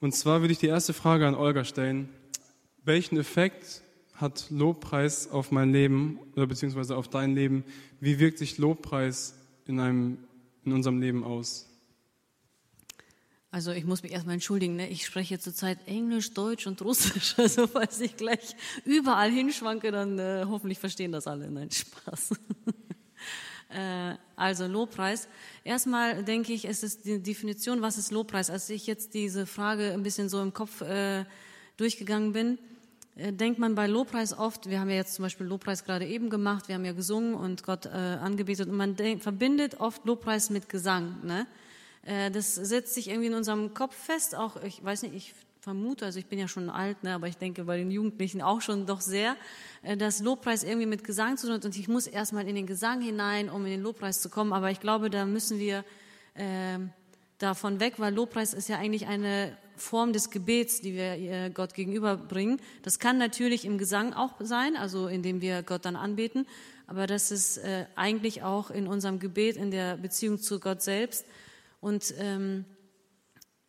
Und 0.00 0.14
zwar 0.14 0.40
würde 0.40 0.52
ich 0.52 0.58
die 0.58 0.66
erste 0.66 0.94
Frage 0.94 1.26
an 1.26 1.34
Olga 1.34 1.64
stellen. 1.64 2.08
Welchen 2.84 3.18
Effekt 3.18 3.82
hat 4.14 4.46
Lobpreis 4.50 5.30
auf 5.30 5.50
mein 5.50 5.72
Leben 5.72 6.18
oder 6.34 6.46
beziehungsweise 6.46 6.96
auf 6.96 7.08
dein 7.08 7.34
Leben? 7.34 7.64
Wie 8.00 8.18
wirkt 8.18 8.38
sich 8.38 8.56
Lobpreis 8.58 9.34
in, 9.66 9.78
einem, 9.78 10.18
in 10.64 10.72
unserem 10.72 11.00
Leben 11.00 11.22
aus? 11.22 11.66
Also 13.50 13.72
ich 13.72 13.84
muss 13.84 14.02
mich 14.02 14.12
erstmal 14.12 14.34
entschuldigen, 14.34 14.76
ne? 14.76 14.88
ich 14.88 15.04
spreche 15.04 15.38
zurzeit 15.38 15.78
Englisch, 15.86 16.32
Deutsch 16.32 16.66
und 16.66 16.80
Russisch. 16.82 17.34
Also 17.38 17.66
falls 17.66 18.00
ich 18.00 18.16
gleich 18.16 18.54
überall 18.84 19.30
hinschwanke, 19.30 19.90
dann 19.90 20.18
äh, 20.18 20.44
hoffentlich 20.48 20.78
verstehen 20.78 21.12
das 21.12 21.26
alle. 21.26 21.50
Nein, 21.50 21.70
Spaß. 21.70 22.30
äh, 23.72 24.16
also 24.36 24.66
Lobpreis. 24.66 25.28
Erstmal 25.64 26.24
denke 26.24 26.52
ich, 26.52 26.64
es 26.64 26.82
ist 26.82 27.04
die 27.04 27.22
Definition, 27.22 27.82
was 27.82 27.98
ist 27.98 28.10
Lobpreis. 28.10 28.50
Als 28.50 28.70
ich 28.70 28.86
jetzt 28.86 29.14
diese 29.14 29.46
Frage 29.46 29.92
ein 29.92 30.02
bisschen 30.02 30.28
so 30.28 30.42
im 30.42 30.52
Kopf 30.52 30.80
äh, 30.80 31.24
durchgegangen 31.76 32.32
bin, 32.32 32.58
äh, 33.16 33.32
denkt 33.32 33.58
man 33.58 33.74
bei 33.74 33.86
Lobpreis 33.86 34.36
oft, 34.36 34.68
wir 34.68 34.80
haben 34.80 34.90
ja 34.90 34.96
jetzt 34.96 35.14
zum 35.14 35.24
Beispiel 35.24 35.46
Lobpreis 35.46 35.84
gerade 35.84 36.06
eben 36.06 36.30
gemacht, 36.30 36.68
wir 36.68 36.74
haben 36.74 36.84
ja 36.84 36.92
gesungen 36.92 37.34
und 37.34 37.62
Gott 37.64 37.86
angebetet 37.86 38.68
und 38.68 38.76
man 38.76 38.96
denk, 38.96 39.22
verbindet 39.22 39.80
oft 39.80 40.04
Lobpreis 40.04 40.50
mit 40.50 40.68
Gesang. 40.68 41.16
Ne? 41.24 41.46
Das 42.32 42.54
setzt 42.54 42.94
sich 42.94 43.08
irgendwie 43.08 43.28
in 43.28 43.34
unserem 43.34 43.74
Kopf 43.74 43.94
fest, 43.94 44.34
auch, 44.34 44.62
ich 44.62 44.82
weiß 44.82 45.02
nicht, 45.02 45.14
ich 45.14 45.34
vermute, 45.60 46.06
also 46.06 46.18
ich 46.18 46.26
bin 46.26 46.38
ja 46.38 46.48
schon 46.48 46.70
alt, 46.70 47.02
ne, 47.04 47.14
aber 47.14 47.28
ich 47.28 47.36
denke 47.36 47.64
bei 47.64 47.76
den 47.76 47.90
Jugendlichen 47.90 48.40
auch 48.40 48.60
schon 48.60 48.86
doch 48.86 49.00
sehr, 49.00 49.36
äh, 49.82 49.96
dass 49.96 50.20
Lobpreis 50.20 50.64
irgendwie 50.64 50.86
mit 50.86 51.04
Gesang 51.04 51.36
zu 51.36 51.46
tun 51.46 51.56
hat. 51.56 51.64
Und 51.64 51.76
ich 51.76 51.88
muss 51.88 52.06
erstmal 52.06 52.48
in 52.48 52.54
den 52.54 52.66
Gesang 52.66 53.02
hinein, 53.02 53.50
um 53.50 53.64
in 53.66 53.72
den 53.72 53.82
Lobpreis 53.82 54.20
zu 54.20 54.30
kommen, 54.30 54.52
aber 54.52 54.70
ich 54.70 54.80
glaube, 54.80 55.10
da 55.10 55.26
müssen 55.26 55.58
wir 55.58 55.84
äh, 56.34 56.78
davon 57.38 57.78
weg, 57.80 57.94
weil 57.98 58.14
Lobpreis 58.14 58.54
ist 58.54 58.68
ja 58.68 58.78
eigentlich 58.78 59.06
eine 59.06 59.56
Form 59.76 60.12
des 60.12 60.30
Gebets, 60.30 60.80
die 60.80 60.94
wir 60.94 61.12
äh, 61.12 61.50
Gott 61.50 61.74
gegenüberbringen. 61.74 62.60
Das 62.82 62.98
kann 62.98 63.18
natürlich 63.18 63.64
im 63.64 63.78
Gesang 63.78 64.12
auch 64.14 64.34
sein, 64.40 64.76
also 64.76 65.08
indem 65.08 65.40
wir 65.40 65.62
Gott 65.62 65.84
dann 65.84 65.96
anbeten, 65.96 66.46
aber 66.86 67.06
das 67.06 67.30
ist 67.30 67.58
äh, 67.58 67.86
eigentlich 67.96 68.42
auch 68.42 68.70
in 68.70 68.86
unserem 68.86 69.20
Gebet, 69.20 69.56
in 69.56 69.70
der 69.70 69.96
Beziehung 69.96 70.38
zu 70.38 70.58
Gott 70.58 70.82
selbst. 70.82 71.24
Und 71.80 72.14
ähm, 72.18 72.64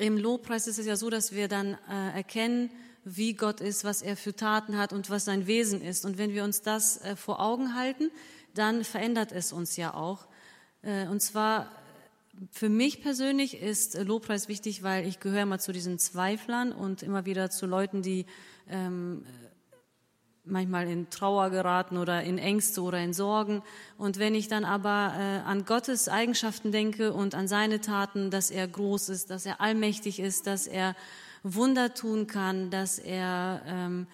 im 0.00 0.16
Lobpreis 0.16 0.66
ist 0.66 0.78
es 0.78 0.86
ja 0.86 0.96
so, 0.96 1.10
dass 1.10 1.32
wir 1.32 1.46
dann 1.46 1.76
äh, 1.88 2.16
erkennen, 2.16 2.70
wie 3.04 3.34
Gott 3.34 3.60
ist, 3.60 3.84
was 3.84 4.02
er 4.02 4.16
für 4.16 4.34
Taten 4.34 4.78
hat 4.78 4.92
und 4.92 5.10
was 5.10 5.24
sein 5.24 5.46
Wesen 5.46 5.82
ist. 5.82 6.04
Und 6.04 6.18
wenn 6.18 6.32
wir 6.32 6.44
uns 6.44 6.62
das 6.62 7.02
äh, 7.02 7.16
vor 7.16 7.40
Augen 7.40 7.74
halten, 7.74 8.10
dann 8.54 8.84
verändert 8.84 9.32
es 9.32 9.52
uns 9.52 9.76
ja 9.76 9.94
auch. 9.94 10.26
Äh, 10.82 11.06
und 11.06 11.20
zwar 11.20 11.70
für 12.50 12.70
mich 12.70 13.02
persönlich 13.02 13.60
ist 13.60 13.94
Lobpreis 14.02 14.48
wichtig, 14.48 14.82
weil 14.82 15.06
ich 15.06 15.20
gehöre 15.20 15.42
immer 15.42 15.58
zu 15.58 15.72
diesen 15.72 15.98
Zweiflern 15.98 16.72
und 16.72 17.02
immer 17.02 17.26
wieder 17.26 17.50
zu 17.50 17.66
Leuten, 17.66 18.00
die 18.00 18.24
ähm, 18.68 19.26
manchmal 20.44 20.88
in 20.88 21.10
Trauer 21.10 21.50
geraten 21.50 21.96
oder 21.96 22.22
in 22.22 22.38
Ängste 22.38 22.82
oder 22.82 22.98
in 22.98 23.12
Sorgen. 23.12 23.62
Und 23.98 24.18
wenn 24.18 24.34
ich 24.34 24.48
dann 24.48 24.64
aber 24.64 25.14
äh, 25.16 25.48
an 25.48 25.64
Gottes 25.64 26.08
Eigenschaften 26.08 26.72
denke 26.72 27.12
und 27.12 27.34
an 27.34 27.48
seine 27.48 27.80
Taten, 27.80 28.30
dass 28.30 28.50
er 28.50 28.66
groß 28.66 29.10
ist, 29.10 29.30
dass 29.30 29.46
er 29.46 29.60
allmächtig 29.60 30.20
ist, 30.20 30.46
dass 30.46 30.66
er 30.66 30.96
Wunder 31.42 31.94
tun 31.94 32.26
kann, 32.26 32.70
dass 32.70 32.98
er, 32.98 33.62
ähm, 33.66 34.06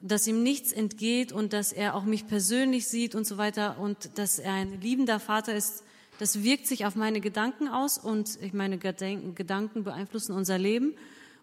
dass 0.00 0.26
ihm 0.26 0.42
nichts 0.42 0.72
entgeht 0.72 1.32
und 1.32 1.52
dass 1.52 1.72
er 1.72 1.94
auch 1.94 2.04
mich 2.04 2.26
persönlich 2.26 2.86
sieht 2.86 3.14
und 3.14 3.26
so 3.26 3.36
weiter 3.36 3.78
und 3.78 4.18
dass 4.18 4.38
er 4.38 4.52
ein 4.52 4.80
liebender 4.80 5.18
Vater 5.18 5.54
ist, 5.54 5.84
das 6.18 6.44
wirkt 6.44 6.66
sich 6.66 6.86
auf 6.86 6.94
meine 6.94 7.20
Gedanken 7.20 7.68
aus 7.68 7.98
und 7.98 8.38
ich 8.40 8.52
meine 8.52 8.78
Gedanken 8.78 9.82
beeinflussen 9.82 10.32
unser 10.32 10.58
Leben. 10.58 10.94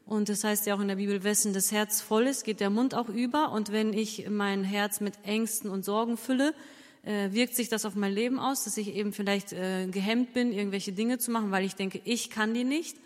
Und 0.10 0.28
das 0.28 0.44
heißt 0.44 0.66
ja 0.66 0.74
auch 0.74 0.80
in 0.80 0.88
der 0.88 0.96
Bibel, 0.96 1.24
wessen 1.24 1.54
das 1.54 1.72
Herz 1.72 2.02
voll 2.02 2.26
ist, 2.26 2.44
geht 2.44 2.62
der 2.62 2.72
Mund 2.72 2.96
auch 2.96 3.10
über. 3.10 3.52
Und 3.52 3.72
wenn 3.72 3.94
ich 3.94 4.28
mein 4.28 4.64
Herz 4.64 5.02
mit 5.02 5.14
Ängsten 5.24 5.70
und 5.70 5.86
Sorgen 5.86 6.18
fülle, 6.18 6.56
äh, 7.04 7.32
wirkt 7.32 7.56
sich 7.56 7.70
das 7.70 7.86
auf 7.86 7.94
mein 7.94 8.12
Leben 8.12 8.40
aus, 8.40 8.64
dass 8.64 8.76
ich 8.78 8.96
eben 8.96 9.14
vielleicht 9.14 9.54
äh, 9.54 9.86
gehemmt 9.86 10.34
bin, 10.34 10.52
irgendwelche 10.52 10.94
Dinge 10.94 11.20
zu 11.20 11.30
machen, 11.30 11.52
weil 11.52 11.64
ich 11.64 11.76
denke, 11.76 12.02
ich 12.06 12.32
kann 12.32 12.56
die 12.56 12.64
nicht. 12.64 12.98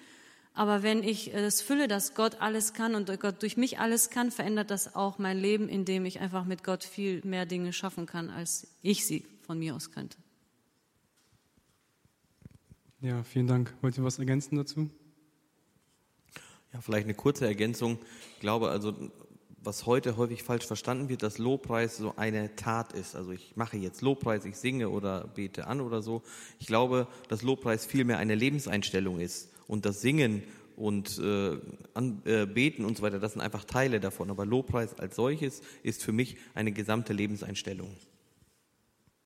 Aber 0.53 0.81
wenn 0.81 1.03
ich 1.03 1.33
äh, 1.33 1.41
das 1.41 1.61
fülle, 1.61 1.89
dass 1.89 2.15
Gott 2.15 2.39
alles 2.39 2.71
kann 2.71 2.95
und 2.95 3.19
Gott 3.19 3.41
durch 3.41 3.57
mich 3.57 3.79
alles 3.79 4.09
kann, 4.09 4.31
verändert 4.31 4.71
das 4.71 4.95
auch 4.95 5.17
mein 5.17 5.37
Leben, 5.37 5.67
indem 5.67 6.05
ich 6.05 6.21
einfach 6.21 6.45
mit 6.45 6.63
Gott 6.63 6.85
viel 6.85 7.19
mehr 7.25 7.45
Dinge 7.45 7.73
schaffen 7.73 8.05
kann, 8.05 8.29
als 8.29 8.65
ich 8.81 9.05
sie 9.05 9.25
von 9.41 9.59
mir 9.59 9.75
aus 9.75 9.91
könnte. 9.91 10.17
Ja, 13.01 13.23
vielen 13.23 13.47
Dank. 13.47 13.73
Wollt 13.81 13.97
ihr 13.97 14.05
was 14.05 14.19
ergänzen 14.19 14.55
dazu? 14.55 14.89
Vielleicht 16.83 17.05
eine 17.05 17.13
kurze 17.13 17.45
Ergänzung. 17.45 17.97
Ich 18.33 18.41
glaube 18.41 18.69
also, 18.69 18.93
was 19.63 19.85
heute 19.85 20.17
häufig 20.17 20.43
falsch 20.43 20.65
verstanden 20.65 21.07
wird, 21.07 21.23
dass 21.23 21.37
Lobpreis 21.37 21.95
so 21.95 22.13
eine 22.17 22.57
Tat 22.57 22.91
ist. 22.91 23.15
Also 23.15 23.31
ich 23.31 23.55
mache 23.55 23.77
jetzt 23.77 24.01
Lobpreis, 24.01 24.43
ich 24.43 24.57
singe 24.57 24.89
oder 24.89 25.27
bete 25.33 25.67
an 25.67 25.79
oder 25.79 26.01
so. 26.01 26.23
Ich 26.59 26.67
glaube, 26.67 27.07
dass 27.29 27.41
Lobpreis 27.41 27.85
vielmehr 27.85 28.17
eine 28.17 28.35
Lebenseinstellung 28.35 29.21
ist. 29.21 29.49
Und 29.65 29.85
das 29.85 30.01
Singen 30.01 30.43
und 30.75 31.17
äh, 31.19 31.57
an, 31.93 32.21
äh, 32.25 32.45
Beten 32.45 32.83
und 32.83 32.97
so 32.97 33.03
weiter, 33.03 33.19
das 33.19 33.31
sind 33.31 33.41
einfach 33.41 33.63
Teile 33.63 34.01
davon. 34.01 34.29
Aber 34.29 34.45
Lobpreis 34.45 34.99
als 34.99 35.15
solches 35.15 35.61
ist 35.83 36.03
für 36.03 36.11
mich 36.11 36.35
eine 36.53 36.73
gesamte 36.73 37.13
Lebenseinstellung. 37.13 37.95